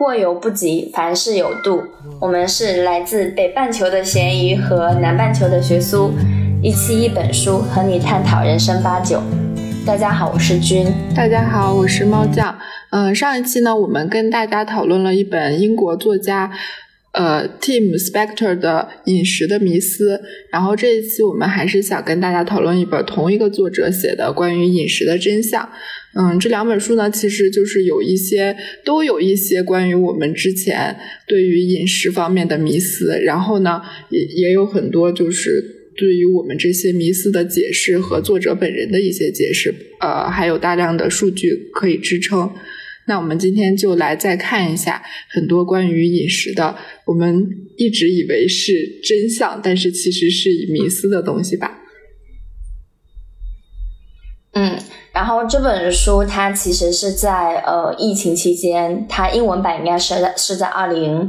[0.00, 1.82] 过犹不及，凡事有度。
[2.22, 6.10] 我们是来自北半球的咸鱼和南半球的学苏，
[6.62, 9.22] 一期一本书和你探讨人生八九。
[9.86, 10.86] 大家好，我是君。
[11.14, 12.58] 大家好，我是猫酱。
[12.88, 16.50] 嗯，上一期呢，我们跟大家讨论了一本英国作家。
[17.12, 20.16] 呃，Tim Spector 的《饮食的迷思》，
[20.50, 25.68] 然后这一期我们还是想跟大家讨论一本同一个作者写的关于饮食的真相。
[26.14, 30.96] 嗯，这两本书呢，其实就是有一些都有一些关于我们之前
[31.26, 42.52] 对于饮食方面的迷思，然后呢，也也有很多就是对于我们这些迷思的解释和作者本人的一些解释，呃，还有大量的数据可以支撑。
[43.06, 47.44] 那我们今天就来再看一下很多关于饮食的，我们
[47.76, 51.78] 一直以为是真相，但是其实是以迷思的东西吧。
[54.52, 54.76] 嗯，
[55.20, 61.28] 然后这本书它其实是在呃疫情期间，它英文版应该是在是在二零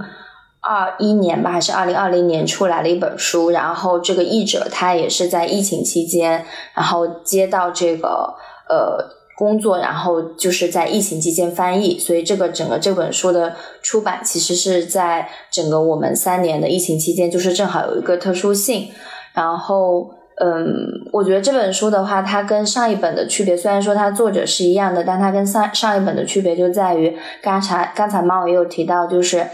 [0.62, 3.49] 二一年吧，还是二零二零年出来的一本书。
[3.49, 8.34] 然后这个译者他也是在疫情期间，然后接到这个
[8.70, 9.20] 呃。
[9.38, 18.90] 工作，然后就是在疫情期间翻译，所以这个整个这本书的出版其实是在整个我们三年的疫情期间，就是正好有一个特殊性。
[19.34, 29.46] 然后，嗯，我觉得这本书的话，它跟上一本的区别，虽然说它作者是一样的，但它跟上上一本的区别就在于，刚才刚才猫也有提到，就是。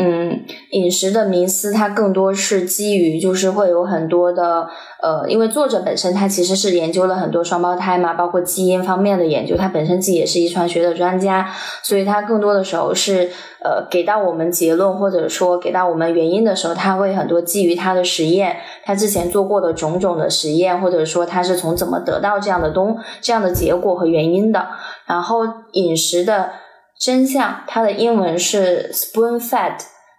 [0.00, 4.68] 嗯，饮食的迷思它更多是基于，就是会有很多的，
[5.02, 11.50] 呃，因为作者本身他其实是研究了很多双胞胎嘛，包括基因方面的研究，他本身自己也是遗传学的专家，
[11.82, 13.28] 所以他更多的时候是，
[13.60, 24.68] 呃，给到我们结论或者说给到我们原因的时候，他会很多基于他的实验，他之前做过的种种的实验，或者说他是从怎么得到这样的东这样的结果和原因的，
[25.06, 25.40] 然后
[25.72, 26.50] 饮食的。
[26.98, 29.74] 真相，它的英文是 spoon fed，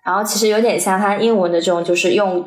[0.06, 2.46] 然后其实有点像它英文的这种，就是用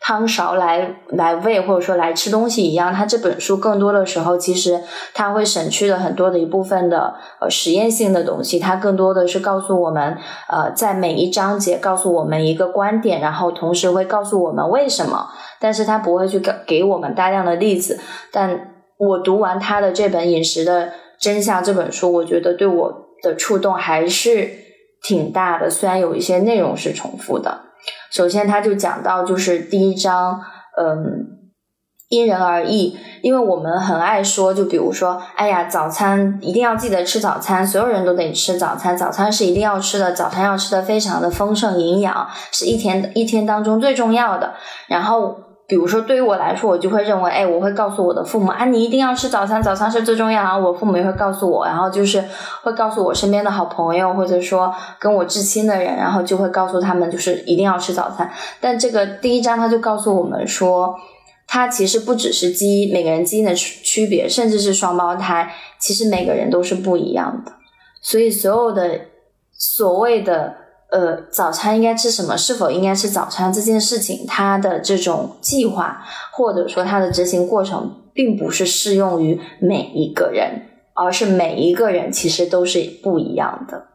[0.00, 2.92] 汤勺来来喂或者说来吃东西一样。
[2.92, 4.80] 它这本书更多的时候，其实
[5.14, 10.18] 它会省去了很多的一部分的呃实验性的东西，它更多的是告诉我们，
[10.48, 15.28] 呃，在每一章节告诉我们一个观点，然后同时会告诉我们为什么，
[15.60, 18.00] 但是它不会去给给我们大量的例子。
[18.32, 23.06] 但我读完他的这本《饮食的真相》这本书，我觉得对我。
[23.22, 24.50] 的触动还是
[25.02, 27.62] 挺大的，虽然有一些内容是重复的。
[28.10, 30.40] 首先，他就讲到，就是第一章，
[30.76, 31.26] 嗯，
[32.08, 44.54] 因人而异，因为我们很爱说，就比如说，哎呀，早餐一定要记得吃早餐，所有人都得吃早餐，早餐是一定要吃的，早餐要吃的非常的丰盛营养，是一天一天当中最重要的。
[44.88, 45.49] 然后。
[45.70, 50.42] 比如说，对于我来说，我就会认为，哎，我会告诉我的父母，啊，你一定要吃早餐，早餐是最重要。
[50.42, 52.24] 然后我父母也会告诉我，然后就是
[52.62, 58.28] 会告诉我身边的好朋友，或者说跟我至亲的人，然后就会告诉他们，就是一定要吃早餐。
[58.60, 60.92] 但这个第一章他就告诉我们说，
[61.46, 67.52] 它其实不只是基因，每个人基因的区区别，甚至是双胞胎，其实每个人都是不一样的。
[68.02, 69.02] 所以所有的
[69.52, 70.56] 所谓的。
[70.90, 72.36] 呃，早餐应该吃什么？
[72.36, 83.86] 是否应该吃早餐这件事情，它的这种计划或者说它的执行过程，并不是适用于每一个人，而是每一个人其实都是不一样的。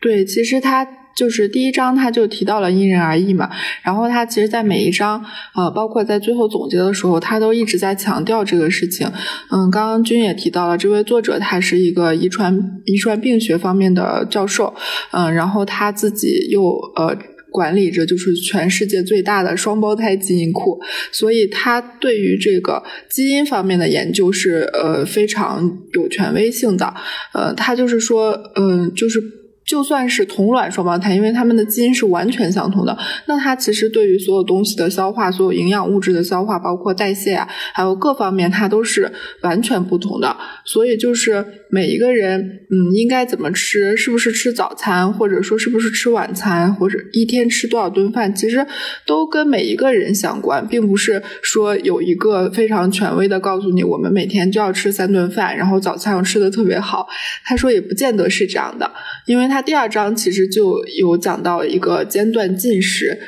[0.00, 0.97] 对，其实它。
[1.16, 3.50] 就是第一章，他就提到了因人而异嘛。
[3.82, 5.24] 然后他其实，在每一章，
[5.56, 9.06] 呃，包括在最后总结的时候，他都一直在强调这个事情。
[9.50, 14.72] 嗯，刚刚君也提到了，这位作者他是一个遗传遗传病学方面的教授，
[15.10, 16.62] 嗯，然后他自己又
[16.94, 17.16] 呃
[17.50, 20.78] 管理着就是全世界最大的双胞胎基因库，
[21.10, 26.94] 所以他对于这个基因方面的研究是呃非常有权威性的。
[27.34, 29.37] 呃，他就是说，嗯，就是。
[29.68, 32.96] 就算是同卵双胞胎，因为他们的基因是完全相同的，
[33.26, 39.12] 那它其实对于所有东西的消化、所有营养物质的消化，包括代谢啊，还有各方面，它都是
[39.42, 40.34] 完全不同的。
[40.64, 42.40] 所以就是每一个人，
[42.70, 48.66] 嗯，应该怎么吃，是不是吃早餐，或者说是不是吃晚餐，或者一天吃多少顿饭，其实
[49.04, 57.06] 都跟每一个人相关，并不是说有一个非常权威的告诉你，我们每天就要吃三顿饭，然后早餐要吃的特别好。
[57.44, 58.90] 他说也不见得是这样的，
[59.26, 59.57] 因为他。
[59.58, 63.18] 他第二章其实就有讲到一个间断进食，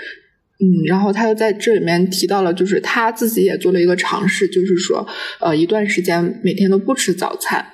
[0.61, 5.05] 嗯，然后他又在这里面提到了，就是他自己也做了一个尝试，就是说，
[5.41, 7.67] 呃，一段时间每天都不吃早餐，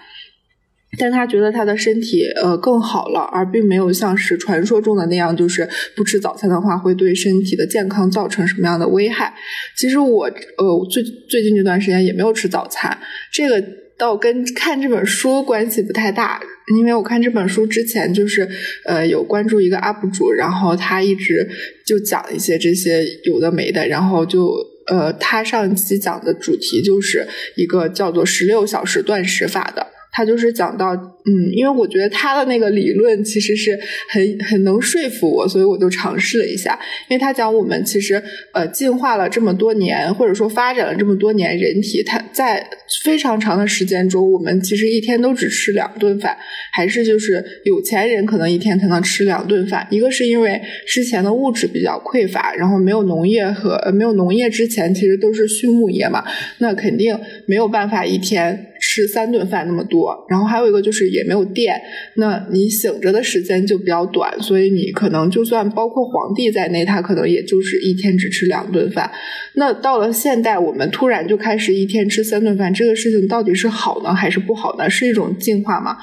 [0.98, 9.34] 但他觉得他的身体呃更好了，而并没有像是传说中的那样，就是不吃早餐的话会对身体的健康造成什么样的危害。
[9.76, 12.98] 其实我呃最最近这段时间也没有吃早餐，
[13.30, 13.62] 这个。
[13.98, 16.40] 倒跟看这本书关系不太大，
[16.78, 18.48] 因为我看这本书之前就是
[18.84, 21.48] 呃有关注一个 UP 主，然后他一直
[21.86, 24.52] 就讲一些这些有的没的，然后就
[24.86, 27.26] 呃他上期讲的主题就是
[27.56, 29.86] 一个叫做十六小时断食法的。
[30.12, 33.78] 他就是讲到，嗯，因为我觉得他的那个理论其实是
[34.08, 36.78] 很很能说服我，所以我就尝试了一下。
[37.10, 38.22] 因为他讲我们其实
[38.54, 42.66] 呃进化了这么多年，或者说发展了这么多年，人体它在
[43.04, 46.36] 非常长的时间中，我们其实一天都只吃两顿饭，
[46.72, 49.86] 还是就是有钱人可能一天才能吃两顿饭。
[49.90, 56.24] 一个是因为之前的物质比较匮乏，然后没有农业和呃没有农业之前，其实都是畜牧业嘛，
[56.58, 58.72] 那肯定没有办法一天。
[58.78, 61.80] 吃三顿饭那么多，然后还有一个就是也没有电，
[62.16, 69.10] 那你醒着的时间就比较短，所以你可能就算包括皇帝在内，他可能也就是一天只吃两顿饭。
[69.54, 74.88] 那到了现代，我们突然就开始一天吃三顿饭，这个事情到底是好呢还是不好呢？
[74.90, 75.96] 是一种进化嘛？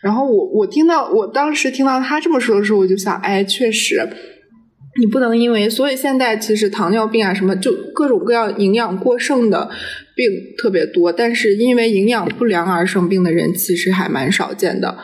[0.00, 4.08] 然后我我听到我当时听到他这么说的时候，我就想，哎，确实。
[4.98, 9.70] 你不能因为，所以现在其实糖尿病啊什么，就各种各样营养过剩的
[10.16, 10.26] 病
[10.58, 14.98] 特别多，但是因为营养不良而生病的人其实还蛮少见的。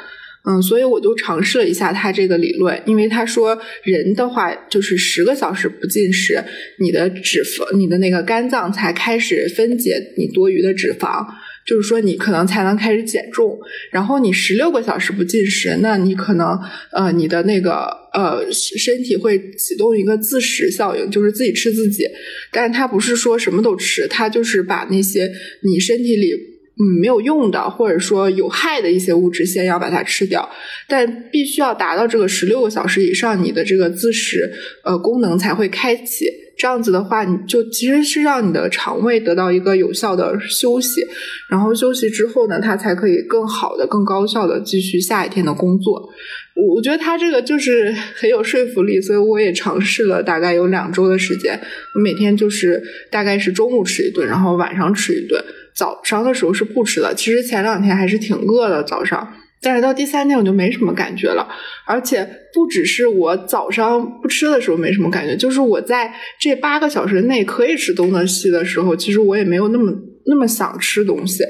[0.49, 6.43] 嗯，所以我就尝试了一下他这个理论，因为他说人的话就是十个小时不进食，
[6.79, 11.27] 你的脂肪、你的那个肝脏才开始分解你多余的脂肪。
[11.67, 13.59] 就是说，你可能才能开始减重，
[13.91, 16.57] 然后你十六个小时不进食，那你可能
[16.93, 22.05] 呃，你的那个呃身体会启动一个自食效应，就是自己吃自己。
[22.53, 25.29] 但是它不是说什么都吃，它就是把那些
[25.63, 26.31] 你身体里
[26.78, 30.49] 嗯没有用的或者说有害的一些物质先要把它吃掉，
[30.88, 34.52] 但必须要达到这个十六个小时以上，你的这个自食
[34.84, 36.26] 呃功能才会开启。
[36.58, 41.02] 这样子的话，你就其实是让你的肠胃得到一个有效的休息，
[41.50, 46.08] 然后休息之后呢，它才可以更好的、更高效的继续下一天的工作。
[46.55, 51.61] 我我觉得他这个就是很有说服力，所以我也尝试了大概有两周的时间。
[51.94, 55.44] 我每天就是大概是中午吃一顿，然后晚上吃一顿，
[55.76, 57.14] 早上的时候是不吃的。
[57.14, 59.34] 其实前两天还是挺饿的早上。
[59.62, 61.49] 但是到第三天我就没什么感觉了，
[61.87, 69.93] 而且不只是我早上不吃的时候没什么感觉，就是我在这八个小时内可以吃东的西的时候，其实我也没有那么
[70.26, 71.43] 那么想吃东西。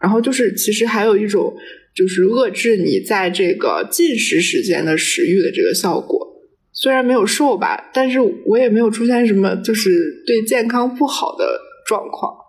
[0.00, 1.56] 然后就是其实还有一种
[1.94, 6.24] 就是遏制你在这个进食时间的食欲的这个效果。
[6.72, 12.45] 虽然没有瘦吧，但是我也没有出现什么就是对健康不好的状况。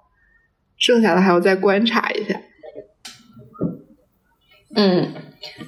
[0.78, 2.40] 剩下的还要再观察一下。
[4.76, 5.12] 嗯，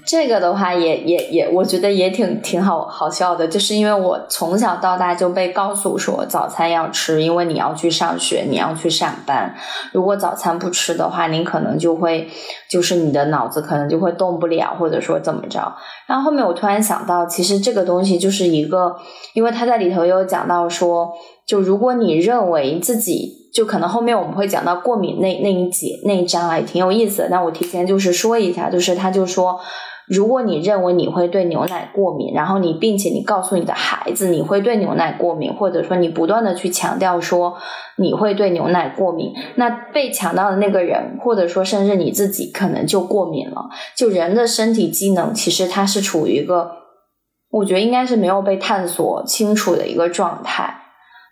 [0.05, 9.55] 这个的话也也也，我觉得也挺挺好好笑的，就是因为我从小到大就被告诉说早餐要吃，因为你要去上学，你要去上班，
[9.93, 12.27] 如果早餐不吃的话，你可能就会
[12.69, 15.75] 就是你的脑子可能就会动不了，或者说怎么着。
[16.05, 18.95] 然后后面我突然想到，其实这个东西就是一个，
[19.33, 21.13] 因为他在里头有讲到说，
[21.47, 23.38] 就如果你认为自己。
[23.53, 27.29] 就可能后面我们会讲到过敏那那一节那一章啊，也挺有意思的。
[27.29, 29.59] 那我提前就是说一下，就是他就说，
[30.07, 37.57] 如果你认为你会对牛奶过敏，然后你并且你告诉你的孩子你会对牛奶过敏，或者说你不断的去强调说
[37.97, 43.69] 你会对牛奶过敏，那被强调的那个人，或者说甚至你自己可能就过敏了。
[43.95, 46.71] 就人的身体机能其实它是处于一个，
[47.49, 50.78] 我觉得应该是没有被探索清楚的一个状态。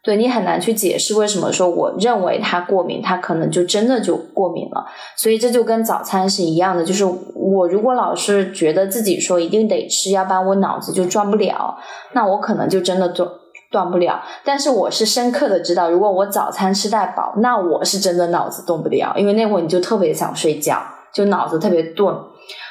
[0.08, 4.86] 对你很难去解释为什么说我认为他过敏，他可能就真的就过敏了。
[5.18, 11.78] 所以这就跟早餐是一样的，就是我如果老是觉得自己说一定得吃，要不然我脑子就转不了，
[12.14, 13.30] 那我可能就真的断
[13.70, 14.24] 断不了。
[14.46, 20.82] 但是我是深刻的知道，如果我早餐吃太饱，那我是真的脑子动不了，因为那会儿你就特别想睡觉，
[21.14, 22.16] 就脑子特别钝。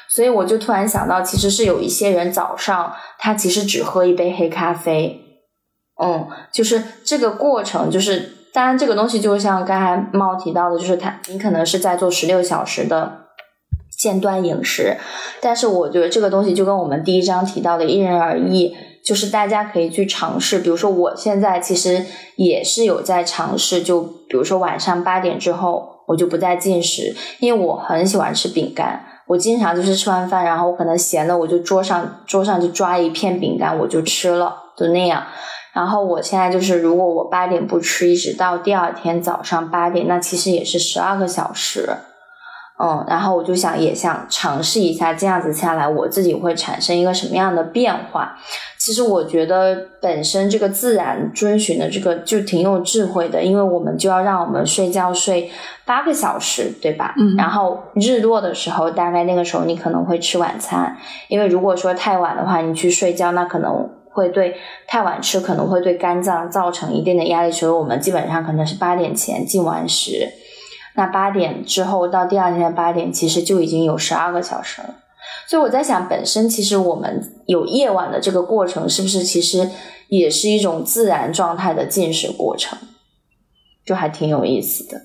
[0.08, 5.25] 所以我就突然想到，其实是有一些人早上他其实只喝一杯黑咖啡。
[6.02, 13.26] 嗯，就是这个过程，就是当然这个东西就像刚才猫提到的，就是它你可能是在做十六小时的
[13.96, 14.96] 间断饮食，
[15.40, 20.58] 但是我觉得这个东西就跟我们第一章提到的因人而异，就是大家可以去尝试。
[20.58, 22.04] 比如说我现在其实
[22.36, 35.24] 也是有在尝试，就比如说晚上八点之后我就不再进食，因为我很喜欢吃饼干，我经常就是吃完饭，然后我可能闲了，我就桌上桌上就抓一片饼干我就吃了，就那样。
[35.76, 41.86] 然后我现在就是，如果我八点不吃，一直到第二天早上八点，那其实也是十二个小时。
[42.78, 48.36] 嗯，然后我就想也想尝试一下，这样子下来我自己会产生一个什么样的变化？
[48.78, 55.50] 其实我觉得本身这个自然遵循的这个就挺有智慧的，因为我们就要让我们睡觉睡
[55.86, 57.14] 八个小时，对吧？
[57.18, 57.34] 嗯。
[57.36, 60.96] 然后日落的时候，大概那个时候你可能会吃晚餐，
[61.28, 64.56] 因为如果说太晚的话，你去睡觉，那可能会对
[64.86, 70.32] 太晚吃可能会对肝脏造成一定的压力，所以我们基本上可能是八点前进完食。
[70.94, 74.94] 那八点之后到第二天的八点，其实就已经有十二个小时了。
[75.46, 79.68] 所以我在想，本身其实我们有夜晚的这个过程，是不是其实
[80.08, 82.78] 也是一种自然状态的进食过程？
[83.84, 85.02] 就还挺有意思的。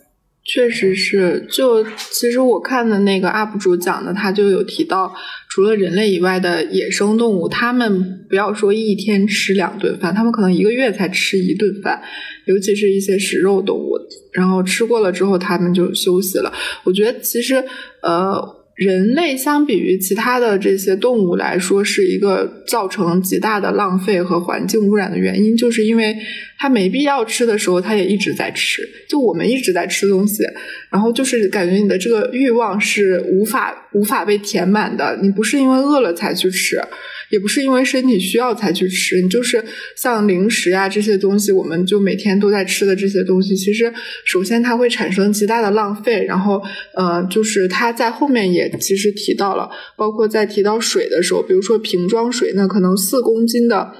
[0.53, 1.81] 确实是，就
[2.12, 5.13] 其实我看的那个 UP 主讲的，他就有提到，
[5.48, 12.01] 除了人类以外的野生动物，他们不要说一天吃两顿饭，他们可能一个月才吃一顿饭，
[12.43, 13.98] 尤其是一些食肉动物，
[14.34, 16.51] 然后吃过了之后，他们就休息了。
[16.84, 17.63] 我觉得其实，
[18.01, 18.61] 呃。
[18.82, 26.18] 人类相比于其他的这些动物来说，是一个造成极大的浪费和环境污染的原因，就是因为
[26.58, 28.82] 它没必要吃的时候，它也一直在吃。
[29.08, 30.42] 就我们一直在吃东西，
[30.90, 36.82] 然后就是感觉你的这个欲望是无法无法被填满的，你不是因为饿了才去吃。
[37.32, 39.64] 也不是因为身体需要才去吃，你就是
[39.96, 43.92] 像零食啊这些东西，我们就每天都在吃的这些东西，其实
[44.26, 46.62] 首先它会产生极大的浪费，然后
[46.96, 53.92] 呃，就是它在后面也其实提到了，包括在提到水的时候，比如说瓶装水，那可能四公斤的。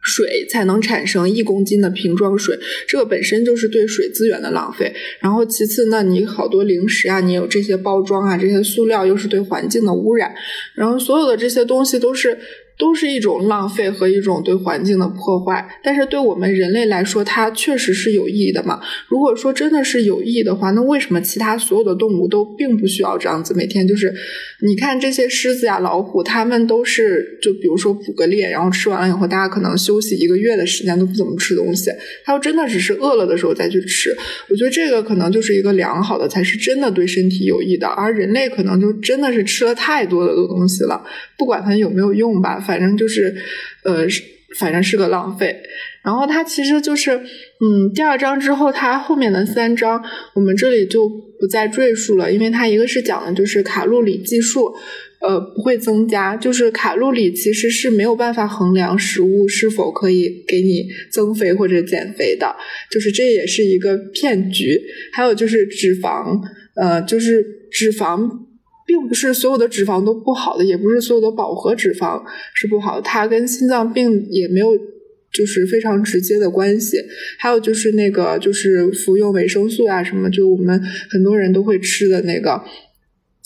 [0.00, 4.94] 水才能产生一公斤的瓶装水，这个本身就是对水资源的浪费。
[5.20, 10.34] 然后其次呢，你好多零食啊，你有这些包装啊，这些塑料又是对环境的污染。
[10.74, 12.38] 然后所有的这些东西都是。
[12.80, 18.80] 都是一种浪费和一种对环境的破坏，但是对我们人类来说，它确实是有意义的嘛？
[19.06, 24.14] 如果说真的是有意义的话，那为什么其他所有的动物都并不需要这样子每天就是？
[24.62, 31.90] 你看这些狮子呀、老虎，它们都是就比如说捕个猎，然后吃完了以后，大家可能休息一个月的时间都不怎么吃东西，
[32.24, 34.16] 它要真的只是饿了的时候再去吃。
[34.48, 37.86] 我觉得这个可能就是一个良好的，才是真的对身体有益的。
[37.88, 41.04] 而人类可能就真的是吃了太多的东西了，
[41.36, 42.58] 不管它有没有用吧。
[42.70, 43.34] 反正就是，
[43.82, 44.06] 呃，
[44.60, 45.60] 反正是个浪费。
[46.04, 50.00] 然后它其实就是，嗯，第二章之后，它后面的三章
[50.36, 54.72] 我们这里就不再赘述了，因为它一个是讲的就是卡路里计数，
[55.20, 62.54] 呃，不会增加，就是卡路里其实是没有办法衡量食物是否可以给你增肥或者减肥的，
[62.88, 64.80] 就是这也是一个骗局。
[65.12, 66.40] 还有就是脂肪，
[66.80, 68.30] 呃，就是脂肪。
[68.90, 72.20] 并不是所有的脂肪都不好的，也不是所有的饱和脂肪
[72.52, 74.76] 是不好的，它跟心脏病也没有
[75.32, 76.96] 就是非常直接的关系。
[77.38, 82.60] 还有就是那个就是服用维生素啊什么，就我们很多人都会吃的那个，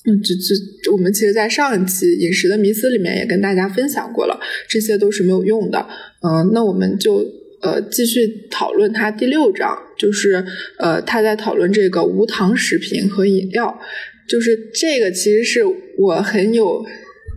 [0.06, 0.34] 嗯，就
[0.82, 5.86] 就我们其实，在上一期饮食的迷思里面也跟大家分享过了，这些都是没有用的。
[6.22, 7.22] 嗯，那我们就
[7.60, 10.42] 呃继续讨论它第六章，就是
[10.78, 13.78] 呃他在讨论这个无糖食品和饮料。
[14.28, 15.60] 就是这个，其实是
[15.98, 16.82] 我很有，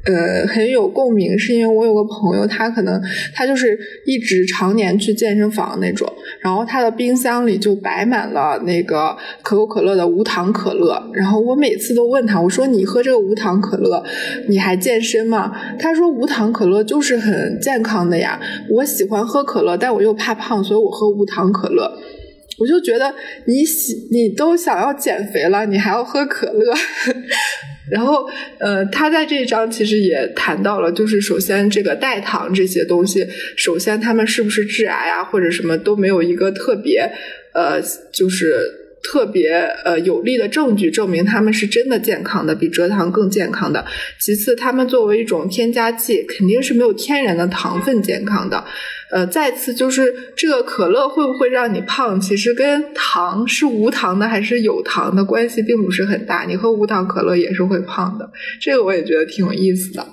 [0.06, 3.02] 呃，很有共鸣，是因为我有个朋友，他可能
[3.36, 14.02] 他就是一直常年去健身房那种，然后他的冰箱里就摆满了那个可口可乐的无糖可乐，然后我每次都问他，我说你喝这个无糖可乐，
[14.48, 15.52] 你还健身吗？
[15.78, 18.40] 他说无糖可乐就是很健康的呀，
[18.70, 21.92] 我喜欢喝可乐，但我又怕胖，所以我喝无糖可乐。
[22.58, 23.14] 我就觉得
[23.46, 26.74] 你喜你都想要减肥了，你还要喝可乐，
[27.92, 28.28] 然后
[28.60, 37.12] 呃，他在这一章其实也谈到了，就是首先这个代糖这些东西，首先他们是不是致癌啊，或者什么都没有一个特别
[37.54, 39.54] 呃，就是特别
[39.86, 43.86] 呃有力的证据证明他们是真的健康的，比蔗糖更健康的。
[44.20, 48.62] 其次，他们作为一种添加剂，肯定是没有天然的糖分健康的。
[49.10, 52.20] 呃，再次就是这个可乐会不会让你胖？
[52.20, 56.44] 其实跟糖是无糖的还是有糖的关系并不是很大。
[56.44, 60.06] 你喝无糖可乐也是会胖的，这个我也觉得挺有意思的。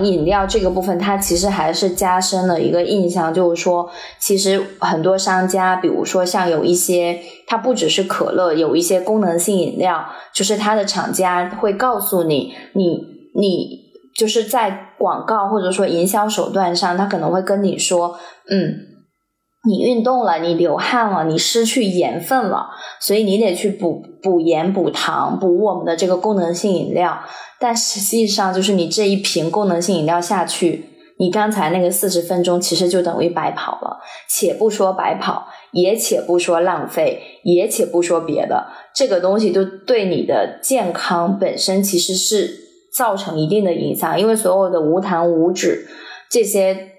[0.00, 13.04] 饮料这个部分，它其实还是加深了一个印象，就是说，其实很多商家，比如说像有一些，它不只是可乐，有一些功能性饮料，就是它的厂家会告诉你，你
[13.34, 13.90] 你。
[14.12, 18.18] 就是在广告或者说营销手段上，他可能会跟你说
[18.50, 18.89] ：“嗯，
[19.66, 27.20] 你运动了，你流汗了，你失去盐分了，所以你得去补补盐、补糖、补我们的这个功能性饮料。”
[27.60, 30.86] 但实际上，就是你这一瓶功能性饮料下去，
[31.18, 33.98] 你刚才那个四十分钟其实就等于白跑了。
[34.30, 42.50] 且不说白跑，也且不说浪费，也且不说别的，这个东西都对你的健康本身其实是
[42.96, 45.86] 造成一定的影响，因为所有的无糖无脂
[46.30, 46.89] 这些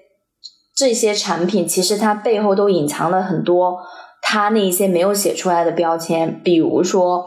[0.74, 3.78] 这些产品，其实它背后都隐藏了很多
[4.22, 7.26] 它那一些没有写出来的标签，比如说。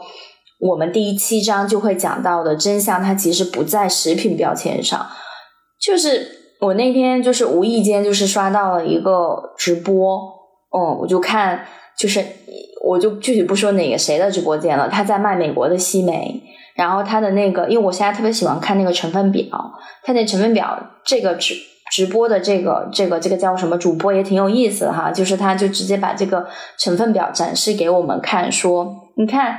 [0.58, 5.06] 我们第七章就会讲到的真相，它其实不在食品标签上。
[5.78, 10.18] 就是我那天就是无意间就是刷到了一个直播，
[10.74, 11.66] 嗯，我就看，
[11.98, 12.24] 就是
[12.82, 16.42] 我就具体不说哪个谁的直播间了，他在卖美国的西梅，
[16.74, 19.46] 然后他的那个，因为我现在特别喜欢看那个成分表，
[20.04, 21.54] 他那成分表这个直
[21.90, 26.46] 直播的这个这个这个叫什么主播也挺有意思的哈，就是他就直接把这个
[26.78, 29.58] 成分表展示给我们看，说你看。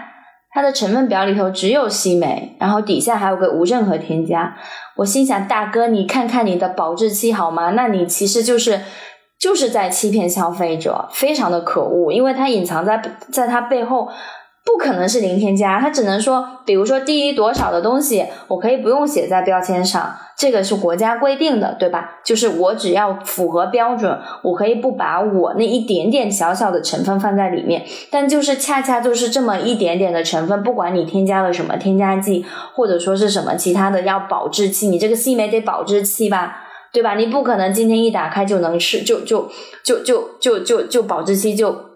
[0.49, 4.57] 它的成分表里头只有西梅，然后底下还有个无任何添加。
[4.95, 7.71] 我心想，大哥，你看看你的保质期好吗？
[7.71, 8.79] 那你其实就是
[9.37, 12.99] 就是在欺骗消费者，非常的可恶，因为它隐藏在
[13.31, 14.09] 在它背后。
[14.67, 22.19] 不可能是零添加，它只能说，比如说低于多少的东西，我可以不用写在标签上，这个是国家规定的，对吧？
[22.25, 32.45] 就是我只要符合标准，我可以不把我那一点点小小的成分放在里面，但就是恰恰就是这么一点点的成分，不管你添加了什么添加剂，
[32.75, 36.57] 或者说是什么其他的要保质期，你这个西梅得保质期吧，
[36.91, 37.15] 对吧？
[37.15, 39.49] 你不可能今天一打开就能吃，就就
[39.81, 41.86] 就就就就就保质期就。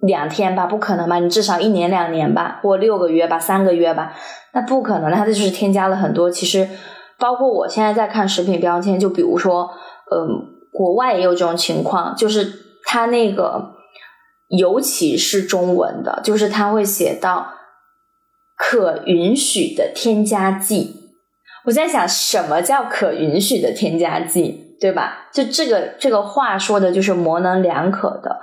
[0.00, 1.18] 两天吧，不可能吧？
[1.18, 4.14] 你至少一年两年吧，或六个月吧，三个月吧，
[4.54, 5.12] 那不可能。
[5.12, 6.30] 它就是添加了很多。
[6.30, 6.68] 其实，
[7.18, 9.70] 包括我现在在看食品标签，就比如说，
[10.10, 12.50] 嗯，国外也有这种情况，就是
[12.84, 13.72] 它那个，
[14.48, 17.52] 尤其是中文的，就是它会写到
[18.56, 20.96] 可允许的添加剂。
[21.66, 25.28] 我在想，什么叫可允许的添加剂，对吧？
[25.30, 28.40] 就这个这个话说的就是模棱两可的。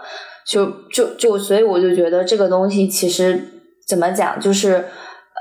[0.48, 3.44] 就就就，所以我就觉得这个东西其实
[3.86, 4.86] 怎么讲，就是，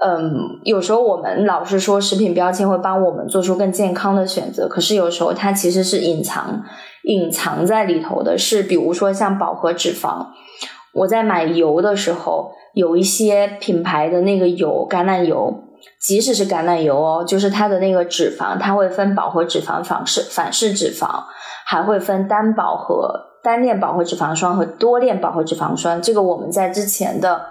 [0.05, 0.35] 嗯，
[0.65, 6.61] 有时候我们老是说食品标签会帮我们做出更健康的选择，可是有时候它其实是隐藏
[7.05, 8.37] 隐藏在里头的。
[8.37, 10.27] 是比如说像饱和脂肪，
[10.93, 15.55] 我在买油的时候，有一些品牌的那个油，橄榄油，
[16.01, 21.23] 即使是橄榄油哦，就是它的那个脂肪，它会分饱和脂肪、反式反式脂肪，
[21.65, 23.26] 还会分单饱和。
[23.47, 27.47] 单链饱和脂肪酸和多链饱和脂肪酸，这个我们在之前的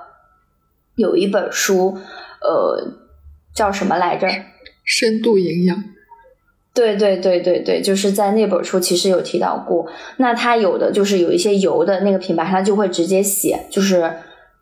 [0.96, 1.98] 有一本书，
[2.42, 2.98] 呃，
[3.54, 4.28] 叫什么来着？
[4.84, 5.82] 深度营养。
[6.74, 9.88] 对对对对对，就是在那本书其实有提到过。
[10.18, 14.12] 那它有的就是有一些油的那个品牌，它就会直接写，就是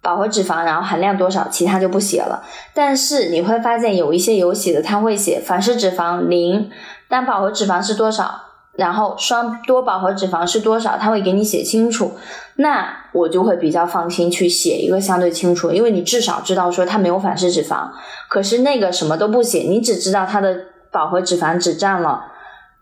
[0.03, 2.43] 饱和脂肪，然后含量多少，其他就不写了。
[2.75, 6.69] 但是你会发现有一些油写的，它会写反式脂肪零，
[7.09, 8.42] 但饱和脂肪是多少？
[8.75, 10.97] 然后双多饱和脂肪是多少？
[10.97, 12.13] 他会给你写清楚，
[12.55, 17.89] 那我就会比较放心去写一个相对清楚，因为你至少知道说它没有反式脂肪。
[18.29, 20.57] 可是那个什么都不写，你只知道它的
[20.91, 22.25] 饱和脂肪只占了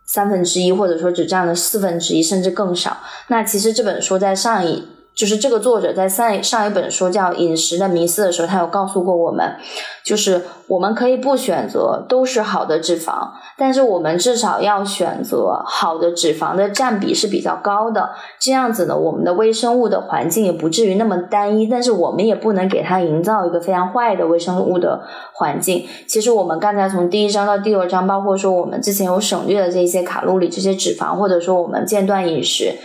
[0.05, 2.97] 三分之一，或者说只占了四分之一，甚至更少。
[3.27, 4.87] 那其实这本书在上一。
[5.13, 9.55] 就是这个作者在上上一本书叫《饮食的迷思》的时候，他有告诉过我们，
[10.03, 25.01] 就是我们可以不选择都是好的脂肪，但是我们至少要选择好的脂肪的占比是比较高的，这样子呢，我们的微生物的环境也不至于那么单一，但是我们也不能给它营造一个非常坏的微生物的
[25.33, 25.85] 环境。
[26.07, 32.75] 其实我们刚才从第一章到第二章，包括说我们之前有省略的这些卡路里、这些脂肪，或者说我们间断饮食。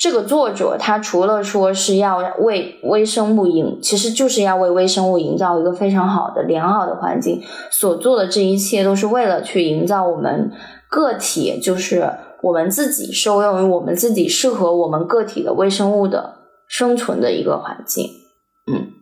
[0.00, 10.50] 这个作者他除了说是要为微生物营，其实就是要为微生物营造一个非常好的良好的环境，所做的这一切都是为了去营造我们
[10.88, 12.10] 个体，就是
[12.42, 16.36] 我们自己受用于我们自己适合我们个体的微生物的
[16.66, 18.06] 生存的一个环境，
[18.72, 18.94] 嗯。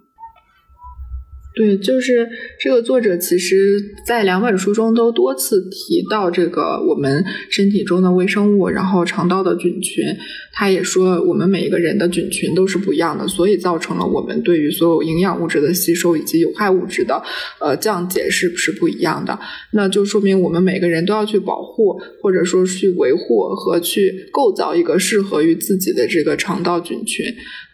[1.55, 2.29] 对，就是
[2.61, 10.05] 这个作者，其实在两本书中都多次提到这个我们身体中的微生物，然后肠道的菌群。
[10.53, 17.23] 他也说，我们每一个人的菌群都是不一样的，所以造成了我们对于所有营养物质的吸收以及有害物质的
[17.61, 19.39] 呃降解是不是不一样的？
[19.73, 27.25] 那就说明我们每个人都要去保护，或者说去维护和去构造一个适合于自己的这个肠道菌群。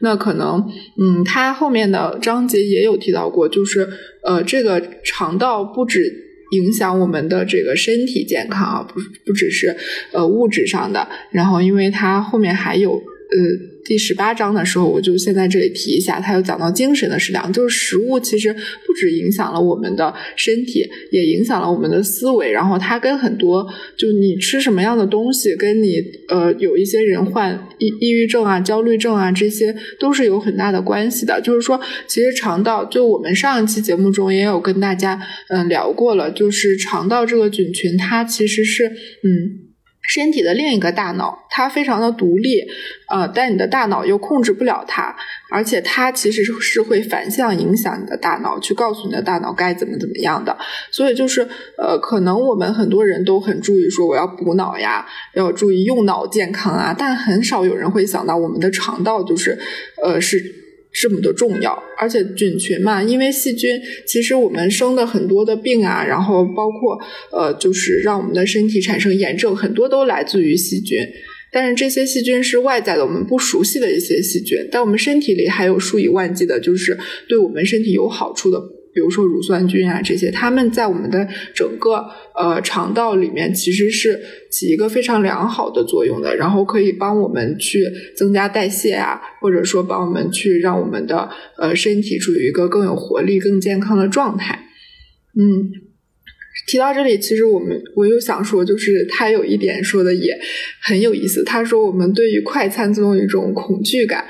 [0.01, 0.63] 那可能，
[1.01, 3.89] 嗯，他后面的章节也有提到过，就是。
[4.27, 6.11] 呃，这个肠道不止
[6.55, 9.77] 影响我们的这个身体健康啊，不不只是
[10.13, 11.07] 呃物质上的。
[11.31, 13.75] 然后，因为它后面还有呃。
[13.87, 22.51] 第十八章的时候，我就先在这里提一下，他有讲到精神的食粮，就是食物其实不止影响了我们的身体，也影响了我们的思维。
[22.51, 23.63] 然后它跟很多，
[23.95, 31.39] 就你吃什么样的东西，跟你呃有一些人患抑抑郁症啊、焦虑症啊，这些都是有很大的关系的。
[31.43, 38.87] 就是说，其实肠道，就我们上一期节目中也有跟大家嗯聊过了，就是肠道这个菌群，它其实是
[39.23, 39.64] 嗯。
[40.07, 42.61] 身体的另一个大脑，它非常的独立，
[43.09, 45.15] 呃，但你的大脑又控制不了它，
[45.51, 50.57] 而且它其实是会反向影响你的大脑，去告诉你的大脑该怎么怎么样的。
[50.91, 59.59] 所以就是，呃，可能我们很多人都很注意说我要补脑呀，要注意用脑健康啊，但很少有人会想到我们的肠道就是，
[60.03, 60.64] 呃，是。
[60.95, 66.97] 这么的重要，而且菌群嘛，因为细菌，其实我们生的很多的病啊，然后包括
[67.33, 70.99] 呃，就是让我们的身体产生炎症，很多都来自于细菌。
[71.51, 76.97] 但是这些细菌是外在的，我们不熟悉的一些细菌，但我们身体里还有数以万计的，就是
[77.29, 78.61] 对我们身体有好处的。
[78.95, 84.19] 比如说乳酸菌啊，这些它们在我们的整个呃肠道里面其实是
[84.51, 87.85] 起一个非常良好的作用的，然后可以帮我们去
[88.17, 91.29] 增加代谢啊，或者说帮我们去让我们的
[91.59, 94.69] 呃身体处于一个更有活力、更健康的状态。
[95.37, 95.73] 嗯，
[96.69, 100.39] 提到这里，其实我们我又想说，就是他有一点说的也
[100.81, 104.25] 很有意思，他说我们对于快餐总有一种恐惧感。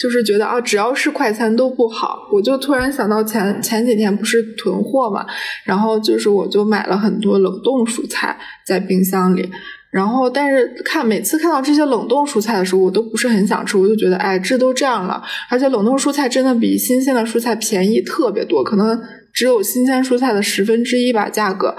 [0.00, 5.26] 就是觉得啊，只要是快餐都不好，我就突然想到前前几天不是囤货嘛，
[5.64, 9.50] 然后就是我就买了很多冷冻蔬菜在冰箱里，
[9.90, 18.98] 然后但是看每次看到这些冷冻蔬菜的时候，我都不是很想吃，我就觉得哎，这都这样了，而且冷冻蔬菜真的比新鲜的蔬菜便宜特别多，可能。
[19.32, 21.76] 只有新鲜蔬菜的十分之一吧，价格。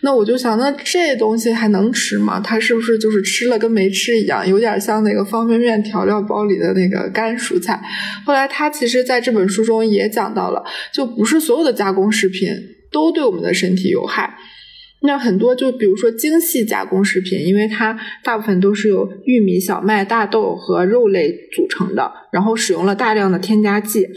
[0.00, 2.40] 那我就想，那这东西还能吃吗？
[2.40, 4.48] 它是不是就是吃了跟没吃一样？
[4.48, 7.80] 有点像那个方便面调料包里的那个干蔬菜。
[8.24, 12.48] 后来他其实在这本书中也讲到了，就不是所有的加工食品
[12.90, 14.36] 都对我们的身体有害。
[15.02, 24.08] 那很多就比如说精细加工食品，因为它大部分都是由玉米、小麦、大豆和肉类组成的，然后使用了大量的添加剂。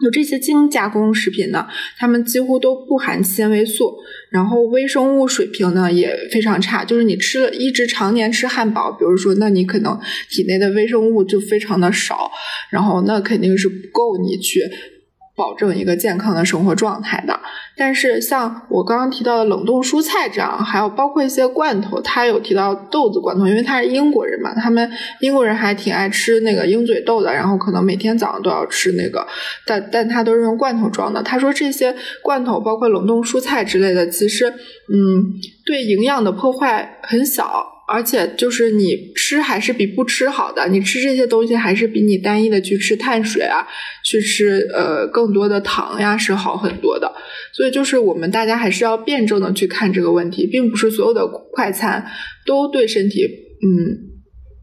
[0.00, 3.96] 有这些精加工食品呢，它们几乎都不含纤维素，
[4.30, 6.84] 然后微生物水平呢也非常差。
[6.84, 9.98] 就是你吃了一直常年吃汉堡，比如说，那你可能
[10.30, 12.30] 体内的微生物就非常的少，
[12.70, 14.60] 然后那肯定是不够你去。
[15.38, 17.38] 保证一个健康的生活状态的，
[17.76, 29.24] 但是像我刚刚提到的冷冻蔬菜这样，还有包括一些罐头，他有提到豆子罐头，因为他是英国人嘛，他们英国人还挺爱吃那个鹰嘴豆的，然后可能每天早上都要吃那个，
[29.64, 31.22] 但但他都是用罐头装的。
[31.22, 35.32] 他说这些罐头包括冷冻蔬菜之类的，其实嗯，
[35.64, 37.77] 对营养的破坏很小。
[37.88, 43.66] 而且就是你吃还是比不吃好的，你吃这些东西还是比你单一的去吃碳水啊，
[44.04, 47.10] 去吃呃更多的糖呀是好很多的。
[47.52, 52.06] 所以就是我们大家还是要辩证的去看这个问题，并不是所有的快餐
[52.46, 54.07] 都对身体嗯。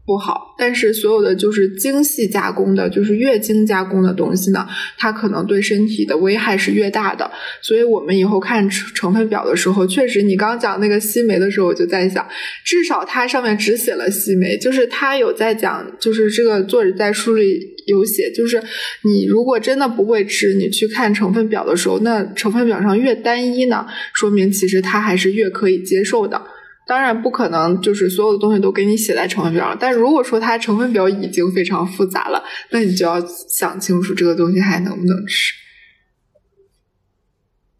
[0.06, 4.64] 不好，但是所有的就是精细加工的，就是越精加工的东西呢，
[4.96, 7.28] 它可能对身体的危害是越大的。
[7.60, 12.24] 所以我们以后看成成分表的时候，确实，你刚讲那个西梅的时候，我就在想，
[12.64, 18.62] 至少它上面只写了西梅，就是它有在讲，就是这个作者在书里有写，就是
[19.02, 26.40] 你如果真的不会吃，你去看成分表的时候，那成分表上越单一呢，说明其实它还是越可以接受的。
[26.86, 29.76] 当然不可能，就是所有的东西都给你写在成分表上。
[29.78, 35.52] 但如果说它成分表已经非常复杂了，那你就要想清楚这个东西还能不能吃。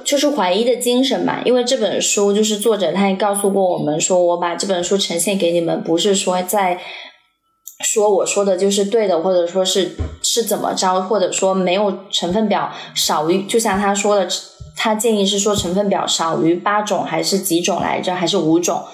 [0.04, 6.80] 就是怀疑的精神嘛，因为这本书就是作者他也告诉过我们说，我把这本书呈现给你们，不是说在
[7.84, 9.92] 说我说的就是对的，或者说是
[10.22, 14.28] 是怎么着，或者说没有成分表少于，就像他说的。
[14.76, 18.14] 他建议是说成分表少于八种还是几种来着？
[18.14, 18.84] 还是五种？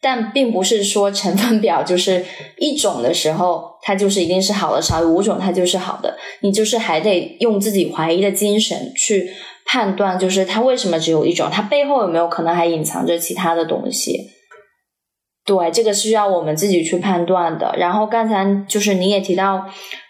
[0.00, 2.24] 但并不是说成分表就是
[2.58, 6.18] 一种的时候，它就是一定是好的；少于五种，它就是好的。
[6.42, 9.30] 你就是还得用自己怀疑的精神去
[9.64, 11.48] 判断，就是它为什么只有一种？
[11.50, 14.30] 它背后有没有可能还隐藏着其他的东西？
[15.46, 17.74] 对，这个是需要我们自己去判断的。
[17.78, 19.64] 然后刚才就是你也提到。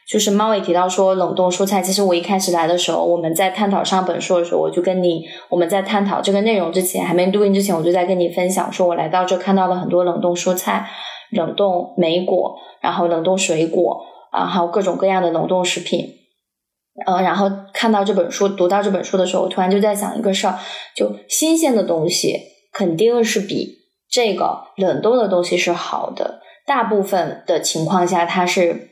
[0.07, 10.91] 就是猫也提到说冷冻蔬菜，其实我一开始来的时候，我们在探讨上本书的时候，我就跟你我们在探讨这个内容之前，还没录音之前，我就在跟你分享，说我来到这看到了很多冷冻蔬菜、
[11.31, 16.07] 冷冻莓果，然后冷冻水果啊，还有各种各样的冷冻食品。
[17.07, 20.59] 呃，然后看到这本书，读到这本书的时候，我突然就在想一个事儿，
[20.95, 22.39] 就新鲜的东西
[22.75, 23.79] 肯定是比
[24.11, 28.91] 这个冷冻的东西是好的，大部分的情况下它是。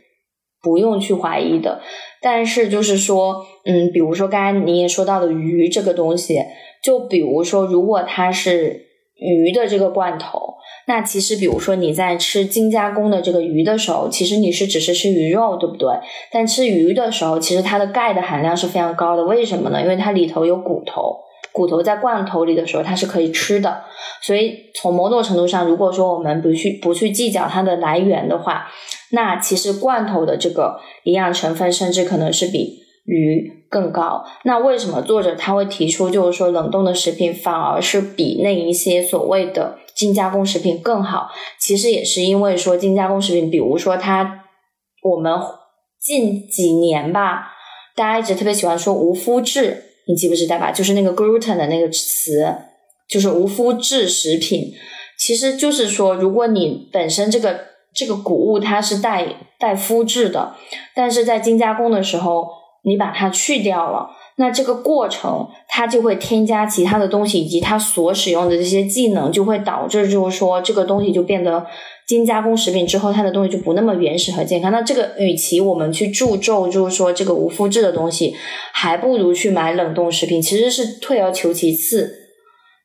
[0.62, 1.80] 不用去怀疑的。
[2.20, 6.38] 但是就是说，嗯，比如说刚才你也说到的鱼这个东西，
[6.82, 10.54] 就比如说如果它是鱼的这个罐头。
[10.88, 15.88] 那其实，比如说你在吃精加工的这个鱼的时候，其实你是只是吃鱼肉，对不对？
[16.32, 19.22] 但吃鱼的时候，其实它的钙的含量是非常高的。
[19.22, 19.80] 为什么呢？
[19.80, 21.20] 因为它里头有骨头，
[21.52, 23.84] 骨头在罐头里的时候它是可以吃的。
[24.20, 28.66] 所以从某种程度上，如果说我们不去不去计较它的来源的话，
[29.12, 34.24] 那其实罐头的这个营养成分甚至可能是比鱼更高。
[34.44, 39.78] 那为什么作者他会提出，就是说冷冻的食品反而是比那一些所谓的？
[39.94, 41.28] 精加工食品更好，
[41.60, 44.44] 其实也是因为说精加工食品，比如说它，
[45.02, 45.38] 我们
[46.00, 47.52] 近几年吧，
[47.94, 50.72] 大家一直特别喜欢说无麸质，你记不记得吧？
[50.72, 52.56] 就是那个 gluten 的那个词，
[53.06, 54.72] 就是无麸质食品，
[55.18, 57.60] 其实就是说，如果你本身这个
[57.94, 59.26] 这个谷物它是带
[59.58, 60.54] 带麸质的，
[60.94, 62.48] 但是在精加工的时候，
[62.84, 64.10] 你把它去掉了。
[64.36, 71.66] 那这个过程，它就会添加其他的东西，以及它所使用的这些技能，就会导致就是说这个东西就变得
[72.08, 74.72] 精加工食品之后，它的东西就不那么原始和健康。
[74.72, 78.34] 那这个与其我们去注重就是说这个无麸质的东西，
[78.72, 82.10] 还不如去买冷冻食品，其实是退而求其次。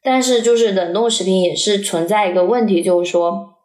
[0.03, 3.56] 但是就是冷冻食品也是存在一个问题，就是说，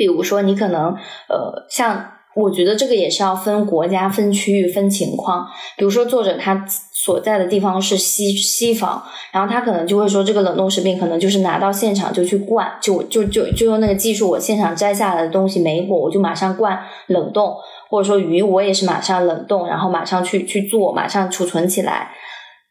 [0.00, 0.94] 比如说你可能
[1.28, 2.12] 呃像。
[2.32, 5.44] 我觉得这个也是要分国家、分区域、分情况。
[5.76, 17.52] 比如说，作者他所在的地方是西西方，然后他可能就会说，这个冷冻食品可能就是拿到现场就去灌，就就就就用那个技术，我现场摘下来的东西没果，我就马上灌冷冻，
[17.90, 22.12] 或者说鱼我也是马上冷冻，然后马上去去做，马上储存起来。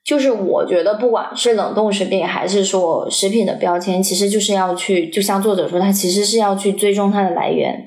[0.03, 7.85] 就是我觉得，不管是冷冻食品还是说食品的标签，其实就是要去，就像作者说，他其实是要去追踪它的来源。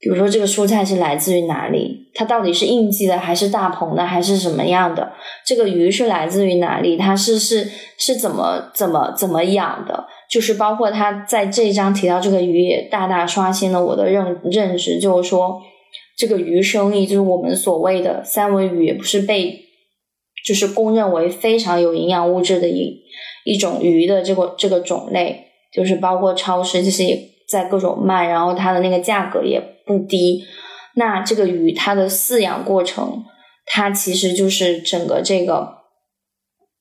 [0.00, 2.10] 比如说，这个蔬菜是来自于哪里？
[2.14, 5.12] 它到底是应季的，还是大棚的，还是什么样的？
[5.46, 6.96] 这个鱼是来自于哪里？
[6.96, 10.04] 它是是是怎么怎么怎么养的？
[10.28, 14.98] 就是包括他在这一章提到这个鱼，也大大刷新了我的认认识。
[14.98, 15.60] 就是说，
[16.18, 19.56] 这个鱼生意，就是我们所谓的三文鱼，也不是被
[20.44, 23.02] 就是公认为非常有营养物质的一
[23.44, 27.28] 一种鱼的这个这个种类，就是包括超市这些。
[27.48, 30.42] 在各种卖，然后它的那个价格也不低。
[30.94, 33.24] 那这个鱼它的饲养过程，
[33.66, 35.68] 它其实就是整个这个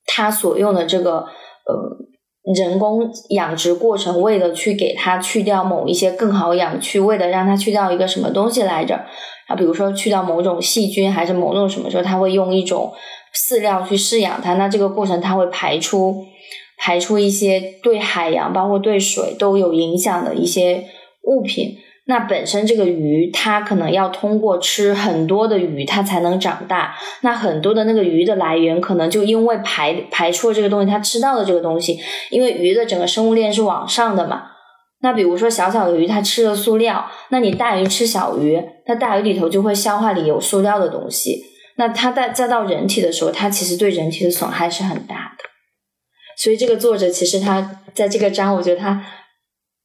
[0.06, 1.26] 它所用的这个
[1.66, 8.96] 呃人工养殖过程，为了去给它去掉某一些更好养去，为了让它去掉一个什么东西来着？
[9.50, 12.94] 啊，比如说去掉某种细菌，还是某种什么时候，它会用一种
[13.36, 14.56] 饲料去饲养它。
[14.56, 16.26] 那这个过程它会排出。
[16.84, 20.84] 排出一些对海洋，包括对水都有影响的一些
[21.22, 21.78] 物品。
[22.08, 26.96] 那本身这个鱼，它可能要通过吃很多的鱼，它才能长大。
[27.22, 32.00] 那很多的那个鱼的来源，可能就因为排排出了这个东西，它吃到的这个东西，
[32.32, 34.46] 因为鱼的整个生物链是往上的嘛。
[35.04, 41.44] 那比如说小小的鱼，它吃了塑料，那你大鱼吃小鱼，那大鱼里头就会消化里有塑料的东西。
[41.76, 45.46] 那它再再到人体的时候，它其实对人体的损害是很大的。
[46.38, 49.06] 所以这个作者其实他在这个章，我觉得他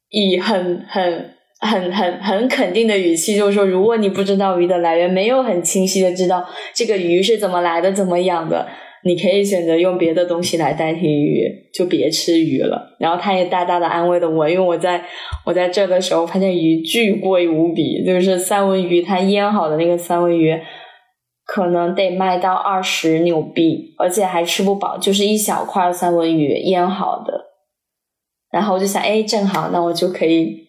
[0.09, 8.67] 以很很很很很肯定的语气，就是说，如果你不知道鱼的来源，没有很清晰的知道这个鱼是怎么来的、怎么养的，
[9.03, 12.95] 你可以选择用别的东西来代替鱼，就别吃鱼了。
[12.99, 15.03] 然后他也大大的安慰了我，因为我在
[15.45, 20.59] 我在这的时候发现鱼巨贵无比，就是三文鱼，它腌好的那个三文鱼。
[21.47, 27.45] 可能得卖到二十纽币，而且还吃不饱，就是一小块三文鱼腌好的。
[28.51, 30.67] 然后我就想，哎，正好，那我就可以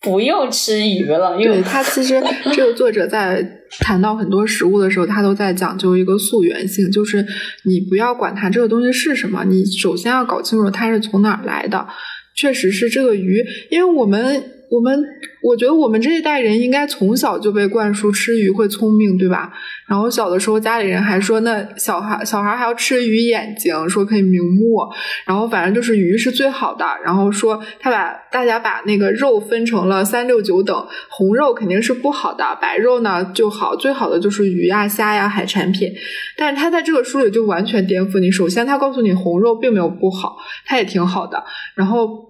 [0.00, 1.36] 不用吃鱼了。
[1.40, 2.22] 因为他其实
[2.54, 3.44] 这个作者在
[3.80, 7.26] 谈到很多食物的时候，他都在讲究一个溯源性，就是
[7.64, 11.88] 你不要管它这个东西是什么，你首先要搞清楚它是从哪儿来的。
[12.36, 14.54] 确实是这个鱼，因为我们。
[14.70, 15.02] 我们
[15.42, 19.52] 我觉得我们这一代人应该从小就被灌输吃鱼会聪明，对吧？
[19.86, 24.86] 然后小的时候家里人还说，那小孩小孩还要吃鱼眼睛，说可以明目。
[25.24, 26.84] 然后反正就是鱼是最好的。
[27.02, 35.90] 然后说他把大家把那个肉分成了三六九等，红肉肯定是不好的，白肉呢就好，最好的就是鱼呀、虾呀、海产品。
[36.36, 38.30] 但是他在这个书里就完全颠覆你。
[38.30, 41.42] 首先他告诉你红肉并没有不好，它也挺好的。
[41.74, 42.28] 然后。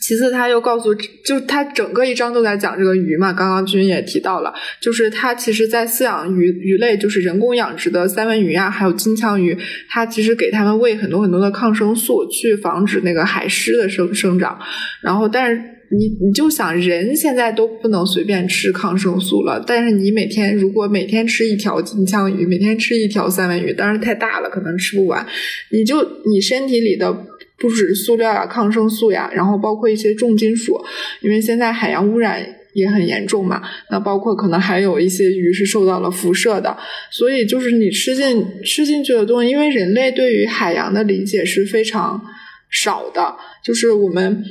[0.00, 3.32] 其次，他又告诉，就他整个一章都在讲这个鱼嘛。
[3.32, 9.56] 刚刚君也提到了，就是他其实，在饲养鱼鱼类，就是人工养殖的三文鱼啊，还有金枪鱼，
[9.88, 14.58] 他其实给他们喂很多很多的抗生素，去防止那个海狮的生生长。
[15.02, 25.26] 然后，但是你你就想人现在都不能随便吃抗生素了，但是你每天如果每天吃一条金枪鱼，每天吃一条三文鱼，当然太大了，可能吃不完。
[25.70, 27.10] 你就你身体里的
[27.58, 30.80] 不止塑料呀、抗生素呀，然后包括一些重金属，
[31.20, 33.62] 因为现在海洋污染也很严重嘛。
[33.90, 36.76] 那包括可能还有一些鱼是受到了辐射的，
[37.10, 42.22] 所以就是你吃进吃进去的东西，因为人类对于海洋的理解是非常
[42.70, 44.42] 少的，就是我们。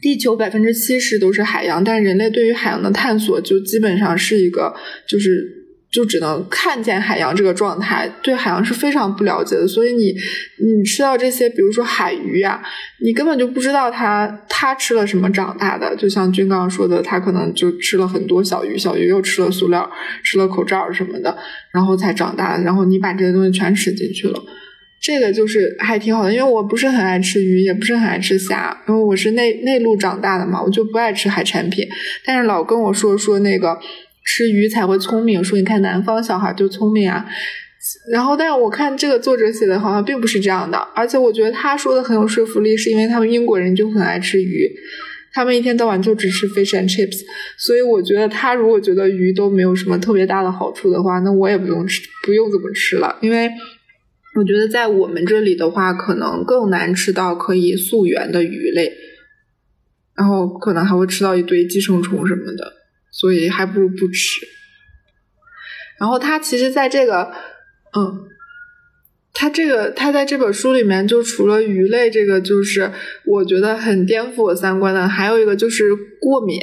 [0.00, 4.74] 地球百分之七十都是海洋，但人类对于海洋的探索就基本上是一个，
[5.06, 5.61] 就是
[5.92, 9.68] 就只能看见海洋这个状态，对海洋是非常不了解的。
[9.68, 10.14] 所以你
[10.58, 12.62] 你吃到这些，比如说海鱼呀，
[13.04, 15.94] 你根本就不知道它它吃了什么长大的。
[15.94, 19.88] 就像君刚说的，它可能就吃了很多小鱼，小鱼又吃了塑料，
[20.24, 21.36] 吃了口罩什么的，
[21.74, 22.64] 然后才长大的。
[22.64, 24.42] 然后你把这些东西全吃进去了。
[24.98, 31.84] 这个就是还挺好的，因为我不是很爱吃鱼，也不是很爱吃虾，因为我是内内陆长大的嘛，我就不爱吃海产品。
[32.24, 33.78] 但是老跟我说说那个
[34.24, 37.26] 吃鱼才会聪明，说你看南方小孩就聪明啊。
[38.10, 44.70] 然后，但是我看这个作者写的好像并不是这样的，而且我觉得他说的很有说服力，是因为他们英国人就很爱吃鱼，
[45.32, 47.22] 他们一天到晚就只吃 fish and chips，
[47.58, 53.50] 所以我觉得他如果觉得鱼都没有什么特别大的好处的话，那我也不用吃，不用怎么吃了，因为。
[54.34, 58.90] 我觉得在我们这里的话，可能更难吃到可以溯源的鱼类，
[60.16, 62.72] 然后可能还会吃到一堆寄生虫什么的，
[63.12, 64.40] 所以还不如不吃。
[66.00, 67.32] 然后他其实在这个，
[67.96, 68.26] 嗯，
[69.32, 72.90] 他这个他在这本书里面，就除了鱼类这个，就是
[73.24, 76.58] 我觉得很颠覆我三观的，还有一个就是过敏。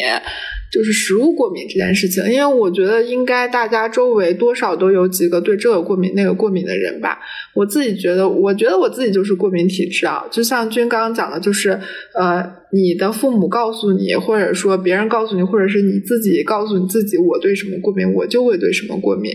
[0.72, 7.20] 就是食物过敏这件事情，因为我觉得应该大家周围多少都有几个对这个过敏那个过敏的人吧。
[7.56, 10.24] 我自己觉得，我觉得我自己就是过敏体质啊。
[10.30, 11.72] 就像君刚刚讲的，就是
[12.14, 19.32] 呃，你的父母告诉你，或者说别人告诉你，或者是你自己告诉你自己，我对什么过敏，我就会对什么过敏。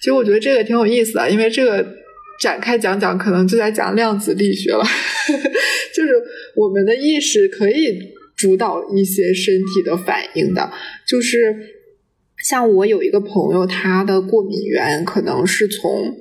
[0.00, 1.84] 其实我觉得这个挺有意思的，因为这个
[2.38, 4.84] 展开讲讲，可能就在讲量子力学了，
[5.94, 6.10] 就是
[6.54, 7.98] 我们的意识可以。
[8.44, 10.70] 主导一些身体的反应的，
[11.08, 11.56] 就是
[12.44, 16.14] 像我有一个朋友，他的过敏源可能是从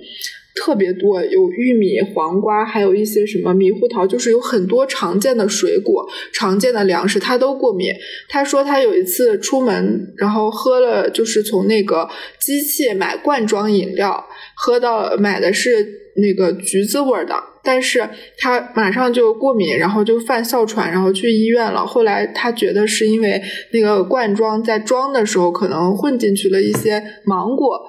[0.55, 7.89] 特别多有玉米、黄瓜，还有一些什么猕猴桃，就是有很多常见的水果、常见的粮食，他都过敏。
[8.29, 12.07] 他说他有一次出门，然后喝了，就是从那个
[12.39, 17.35] 机器买罐装饮料，喝到买的是那个橘子味的。
[17.65, 21.85] 但是他马上就过敏，然后就犯哮喘，然后去医院了。
[21.85, 27.79] 后来他觉得是因为那个罐装在装的时候可能混进去了一些芒果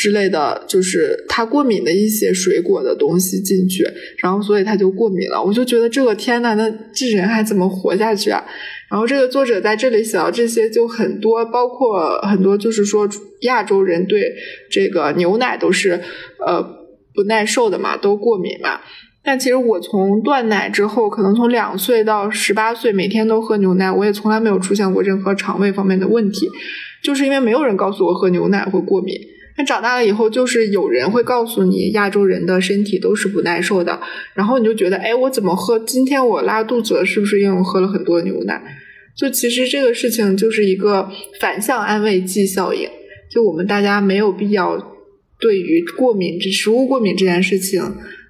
[0.00, 3.84] 之类的，就是他过敏的一些水果的东西进去，
[4.22, 5.44] 然后所以他就过敏了。
[5.44, 8.42] 我就觉得这个天呐，那这人还怎么活下去啊？
[8.90, 13.06] 然后这个作者在这里写到这些就很多，包括很多就是说
[13.42, 14.32] 亚洲人对
[14.70, 16.00] 这个牛奶都是
[16.46, 16.62] 呃
[17.14, 18.80] 不耐受的嘛，都过敏嘛。
[19.22, 26.48] 但其实我从断奶之后，可能从两岁到十八岁，每天都喝牛奶，我也从来没有出现过任何肠胃方面的问题，
[27.04, 29.14] 就是因为没有人告诉我喝牛奶会过敏。
[29.56, 34.00] 那长大了以后，就是有人会告诉你，亚洲人的身体都是不耐受的，
[34.34, 35.78] 然后你就觉得，哎，我怎么喝？
[35.78, 38.62] 今天我拉肚子了，是不是因为我喝了很多牛奶？
[39.16, 41.10] 就其实这个事情就是一个
[41.40, 42.88] 反向安慰剂效应，
[43.30, 44.78] 就我们大家没有必要
[45.38, 47.82] 对于过敏、这食物过敏这件事情。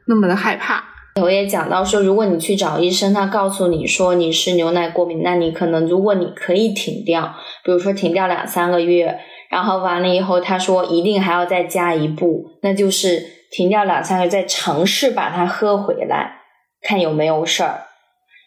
[0.07, 0.83] 那么的害怕，
[1.23, 7.33] 我也讲到说，如果你去找医生，他告诉你说你是牛奶过敏，那你可能如果你可以停掉，
[7.65, 9.17] 比如说停掉两三个月，
[9.51, 16.37] 然后完了以后，他说一定还要再加一步，那就是停掉两三个月，再尝试把它喝回来，
[16.81, 17.83] 看有没有事儿。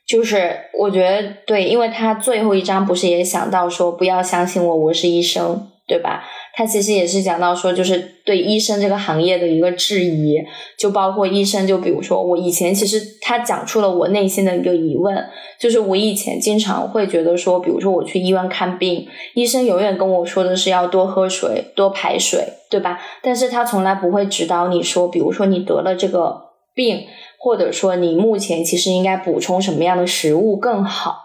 [0.08, 5.70] 就是我觉得对，因为他最后一章不是也想到说，不要相信我，我是医生。
[5.86, 6.24] 对吧？
[6.56, 10.36] 他其实也是讲到说，就是对医生这个行业的一个质疑，
[10.78, 15.18] 就包括医生，就比如说我以前其实他讲出了我内心的一个疑问，
[15.60, 23.00] 就是我以前经常会觉得说，比如说我去医院看病，医生永远跟我说的是要多喝水、多排水，对吧？
[23.24, 26.40] 但是他从来不会指导你说，比如说你得了这个
[26.76, 27.08] 病，
[27.40, 31.24] 或者说你目前其实应该补充什么样的食物更好，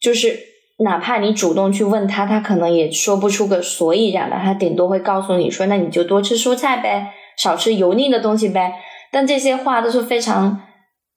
[0.00, 0.51] 就是。
[0.82, 4.38] 哪怕你主动去问他，他可能也说不出个所以然来。
[4.38, 8.74] 他顶多会告诉你说：“那你就多吃蔬菜呗，少吃油腻的东西呗。”
[9.10, 10.60] 但这些话都是非常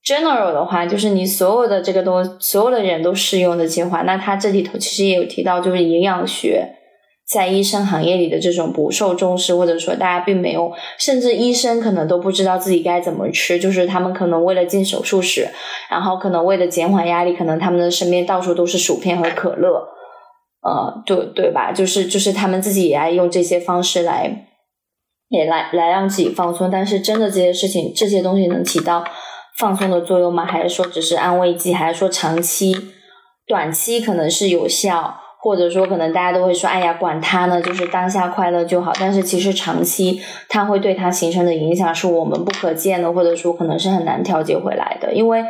[0.03, 4.01] general 的话，就是你所有的这个东，所有的人都适用的计划。
[4.03, 6.67] 那他这里头其实也有提到，就是营养学，
[7.27, 15.47] 在医生行业里的这种不受重视，或者说大家并没有，甚至医生可能都不知道自己该怎么吃，就是他们可能为了进手术室，
[15.89, 19.87] 然后可能为了减缓压力，可能他们的身边到处都是薯片和可乐，
[20.61, 21.71] 呃，对对吧？
[21.71, 24.45] 就是就是他们自己也爱用这些方式来，
[25.29, 26.69] 也来来让自己放松。
[26.69, 29.03] 但是真的这些事情，这些东西能起到
[29.57, 30.45] 放松的作用吗？
[30.45, 31.73] 还是说只是安慰剂？
[31.73, 32.75] 还是说长期、
[33.47, 35.21] 短期可能是有效？
[35.45, 40.19] 或者说，可能大家都会说：“哎呀，管他呢，就是当下快乐就好。”但是其实长期
[40.49, 45.13] 它会对它形成的影响是我们不可见的，或者说可能是很难调节回来的。
[45.13, 45.43] 因为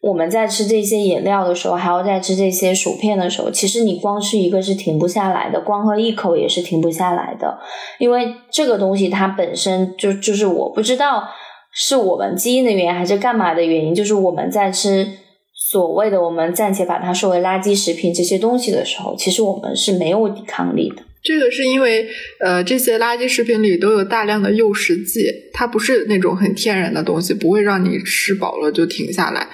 [0.00, 7.60] 我们在吃这些饮料的时候，还要在吃这些薯片的时候，其实你光吃一个是停不下来的，光喝一口也是停不下来的。
[8.00, 11.28] 因为这个东西它本身就就是我不知道
[11.72, 15.06] 是我们基因的原因还是干嘛的原因，就是我们在吃。
[15.70, 21.02] 所谓的我们暂且把它说为垃圾食品这些东西的时候，其实我们是没有抵抗力的。
[21.22, 22.08] 这个是因为，
[22.40, 29.46] 呃，这些垃圾食品里都有大量的诱食剂，它不是那种很天然的东西，不会让你吃饱了就停下来。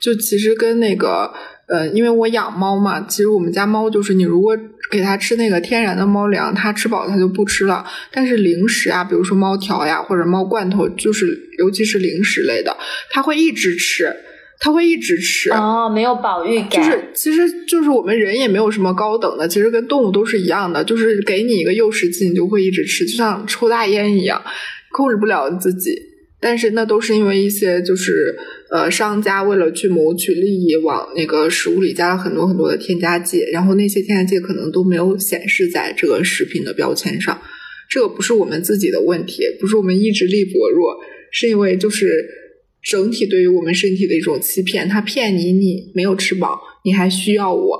[0.00, 1.32] 就其实跟那个，
[1.66, 4.56] 呃，因为我养猫嘛，其实我们家猫就是你如果
[4.92, 7.84] 给它吃那个天然的猫粮，它吃饱它就不吃了。
[8.12, 11.26] 但是零食啊，比如说猫条呀或者猫罐头，就是
[11.58, 12.76] 尤其是零食类的，
[13.10, 14.14] 它会一直吃。
[14.60, 16.70] 它会一直吃哦，没有饱育感。
[16.70, 24.42] 就是，其实就是我们人也没有什么高等的，其实跟动物都是一样的，就是给你一个诱食剂，你就会一直吃，就像抽大烟一样，
[24.90, 25.96] 控制不了自己。
[26.40, 28.36] 但是那都是因为一些就是
[28.70, 37.40] 呃商家为了去谋取利益，往那个食物里加了很多很多的添加剂，然后那些添加剂可能都没有显示在这个食品的标签上。
[37.88, 40.96] 这个不是我们自己的问题，不是我们意志力薄弱，
[41.30, 42.47] 是因为就是。
[42.82, 47.78] 整体对于我们身体的一种欺骗，他骗你你没有吃饱，你还需要我，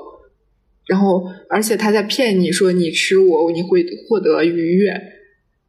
[0.87, 4.93] 然后而且他在骗你说你吃我你会获得愉悦，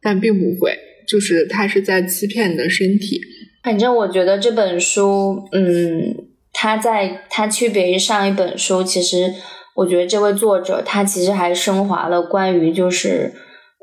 [0.02, 0.76] 但并不会，
[1.06, 3.20] 就是他是在欺骗你的身体。
[3.62, 9.32] 反正我觉得这本书，嗯，他在他区别于上一本书，其实
[9.76, 13.32] 我觉得这位作者他其实还升华了关于就是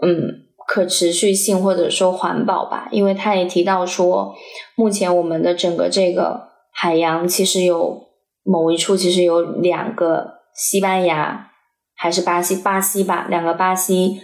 [0.05, 0.46] 嗯。
[0.67, 4.35] 可持续性或者说环保吧，因为他也提到说，
[4.75, 8.09] 目前我们的整个这个海洋其实有
[8.43, 11.51] 某一处其实有两个西班牙
[11.95, 14.19] 还是巴西巴西吧，两个巴西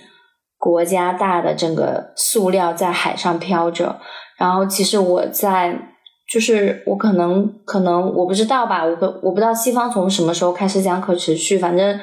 [0.58, 4.02] 国家大的整个塑料在海上飘着。
[4.38, 5.96] 然后其实我在
[6.30, 11.98] 就是我可能可能我不知道吧，我不我不知道西方从什么时候开始讲可持续，反正。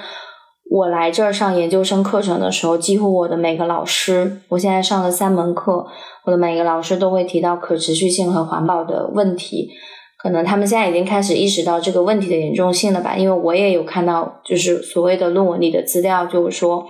[0.70, 5.84] 我来这儿上研究生课程的时候，几乎我的每个老师，我现在上了三门课，
[6.24, 9.68] 我的每个老师都会提到可持续性和环保的问题。
[10.16, 13.16] 可能他们现在已经开始意识到这个问题的严重性了吧？
[13.16, 16.86] 因为我也有看到，就是所谓的论文里的资料，就是说，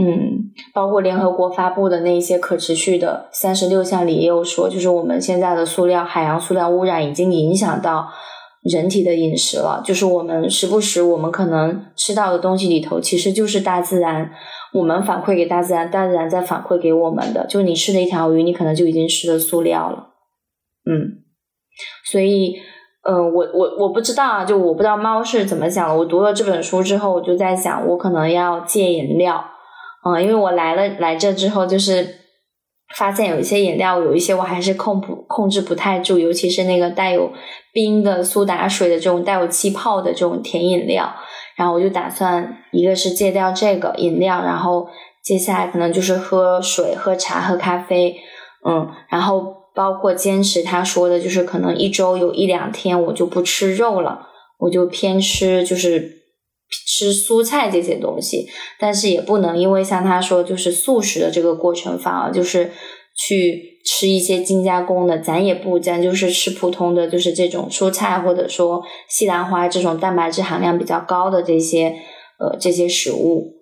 [0.00, 8.06] 嗯，包括联合国发布的那一些可持续的三十六项里也有说，就是我们现在的塑料海洋塑料污染已经影响到。
[8.62, 14.30] 人体的饮食了，就是我们时不时我们可能吃到的东西里头，其实就是大自然，
[14.72, 17.44] 我们反馈给大自然，大自然在反馈给我们的。
[17.46, 20.10] 就你吃的一条鱼，你可能就已经吃了塑料了，
[20.86, 21.22] 嗯。
[22.04, 22.54] 所以，
[23.02, 25.96] 嗯，我我我不知道啊，就我不知道猫是怎么想的。
[25.96, 29.44] 我读了这本书之后，我就在想，我可能要戒饮料，
[30.04, 32.21] 嗯，因为我来了来这之后，就是。
[32.96, 37.32] 发现有一些饮料，有一些我还是控不控制不太住，尤其是那个带有
[37.72, 41.12] 冰的苏打水的这种带有气泡的这种甜饮料。
[41.56, 44.88] 然后我就打算，一个是戒掉这个饮料，然后
[45.22, 48.16] 接下来可能就是喝水、喝茶、喝咖啡，
[48.66, 54.26] 嗯，然后包括坚持他说的，就是可能一周有一两天我就不吃肉了，
[54.58, 56.21] 我就偏吃就是。
[56.86, 58.46] 吃蔬菜这些东西，
[58.78, 62.70] 但是也不能因为像他说，就是素食的这个过程，反而就是
[63.16, 65.18] 去吃一些精加工的。
[65.18, 71.94] 咱也不，咱就是吃普通的，就是这种蔬菜或者说西兰花这种蛋白质含量比较高的这些
[72.38, 73.58] 呃这些食物。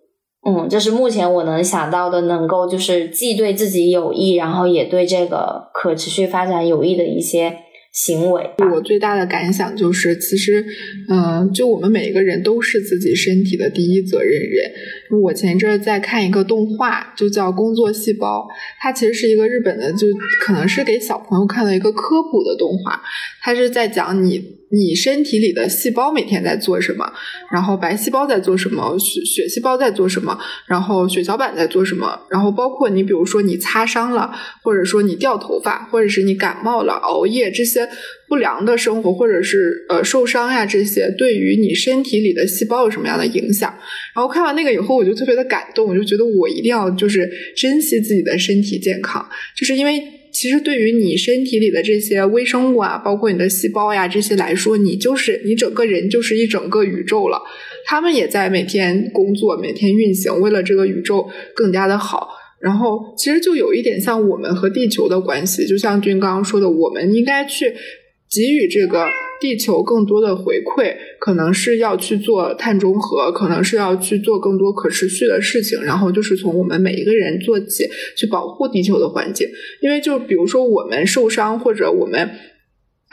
[0.46, 7.58] 嗯，这是目前我能想到的，能够就是既对自己有益，然后也对这个可持续发展有益的一些。
[7.92, 10.64] 行为，我最大的感想就是，其实，
[11.08, 14.72] 嗯，就我们每一个人都是自己身体的第一责任人。
[15.22, 18.40] 我前阵在看一个动画，就叫《工作细胞》，
[18.80, 20.06] 它其实是一个日本的，就
[20.40, 23.02] 可能是给小朋友看的一个科普的动画。
[23.40, 27.12] 它是在讲你你身体里的细胞每天在做什么，
[27.50, 34.32] 然后白细胞在做什么，血血细胞在做什么，然后血小板在做什么，然后包括你比如说你擦伤了，
[34.62, 37.88] 或者说你掉头发，或者是你感冒了、熬夜这些
[38.30, 43.70] 不良的生活，或者是呃受伤呀这些，对于你身体里的细胞有什么样的影响？
[44.14, 50.02] 然后看完那个以后，我就特别的感动，我就觉得我一定要就是珍惜自己的身体健康，就是因为。
[50.32, 57.42] 其实对于你身体里的这些微生物啊，包括你的细胞呀这些来说，你就是你整个人就是一整个宇宙了。
[57.84, 62.28] 他们也在每天工作，每天运行，为了这个宇宙更加的好。
[62.60, 67.74] 然后其实就有一点像我们和地球的关系，就像君刚刚说的，我们应该去
[68.30, 69.06] 给予这个。
[69.40, 79.48] 地球更多的回馈，可能是要去做碳中和，可能是要去做更多可持续的事情，然后就是从我们每一个人做起，去保护地球的环境。
[79.80, 82.28] 因为就比如说我们受伤或者我们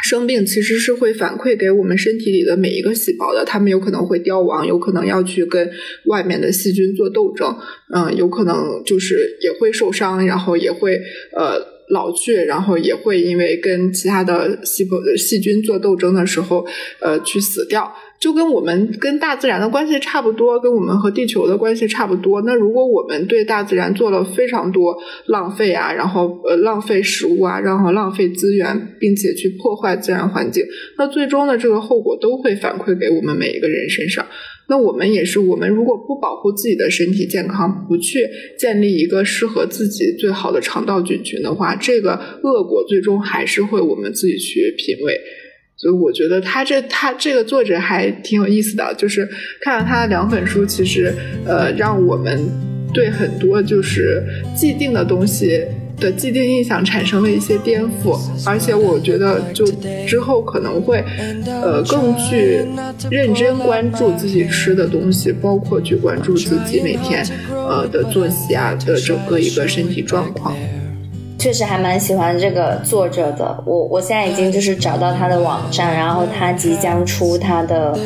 [0.03, 5.72] 生病，其实是会反馈给我们身体里的每一个细胞的，他们有可能会凋亡，有可能要去跟
[6.07, 7.55] 外面的细菌做斗争，
[7.95, 10.99] 嗯，有可能就是也会受伤，然后也会
[11.32, 11.76] 呃。
[11.89, 16.65] 老去，然后也会因为跟其他的细胞、细菌做斗争的时候，
[16.99, 22.41] 呃，去死掉，就跟我们跟大自然的关系差不多，跟我们和地球的关系差不多。
[22.41, 30.65] 那如果我们对大自然做了非常多浪费啊，然后呃浪费食物啊，然后浪费资源，并且去破坏自然环境，
[30.97, 34.25] 那最终的这个后果都会反馈给我们每一个人身上。
[34.70, 38.28] 那我们也是，我们如果不保护自己的身体健康，不去
[38.59, 45.18] 建立一个适合自己最好的肠道菌群的话，这个恶果最终还是会我们自己去品味。
[45.78, 49.30] 所以我觉得他这他这个作者还挺有意思的，就是
[49.61, 51.13] 看了他的两本书，其实
[51.45, 52.38] 呃，让我们
[52.93, 54.24] 对很多就是
[54.55, 55.61] 既定的东西。
[55.99, 59.65] 的既定印象产生了一些颠覆，而且我觉得就
[60.07, 61.03] 之后可能会，
[61.45, 62.65] 呃，更去
[63.09, 70.55] 认真关注自己吃的东西，包括去关注自己每天呃的作息啊的整个一个身体状况。
[71.47, 77.97] 确实还蛮喜欢这个作者的，我我现在已经就是找到他的网站，然后他即将出他的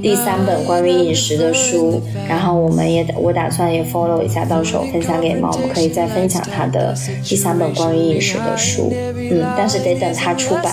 [0.00, 10.72] 第三本关于饮食的书，然后我们也我打算也 follow 一下，到时候分享给猫，我们可以再分享他的第三本关于饮食的书，嗯，但是得等他出版。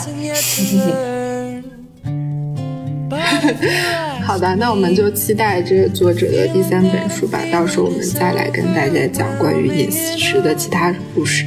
[4.21, 11.45] 好的，那我们就期待这个作者的第三本书吧，到时候我们再来跟大家讲关于饮食的其他故事。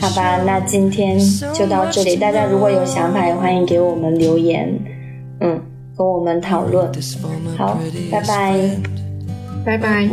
[0.00, 1.18] 好吧，那今天
[1.54, 2.16] 就到这里。
[2.16, 4.68] 大家如果有想法，也欢迎给我们留言，
[5.40, 5.60] 嗯，
[5.96, 6.90] 和我们讨论。
[7.56, 7.78] 好，
[8.10, 8.70] 拜拜，
[9.64, 10.08] 拜拜。